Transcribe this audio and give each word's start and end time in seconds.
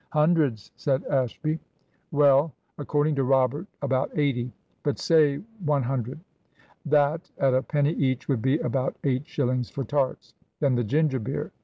"Hundreds," 0.13 0.71
said 0.77 1.03
Ashby. 1.11 1.59
"Well, 2.11 2.53
according 2.79 3.13
to 3.17 3.23
Robert, 3.23 3.67
about 3.83 4.09
eighty. 4.17 4.51
But 4.81 4.97
say 4.97 5.37
one 5.63 5.83
hundred. 5.83 6.19
That 6.87 7.29
at 7.37 7.53
a 7.53 7.61
penny 7.61 7.91
each 7.93 8.27
would 8.27 8.41
be 8.41 8.57
about 8.57 8.95
8 9.03 9.27
shillings 9.27 9.69
for 9.69 9.83
tarts. 9.83 10.33
Then 10.59 10.73
the 10.73 10.83
ginger 10.83 11.19
beer. 11.19 11.51